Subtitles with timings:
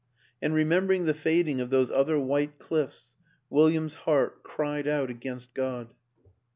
[0.41, 3.17] And remembering the fading of those other white cliffs,
[3.51, 5.89] William's heart cried out against God.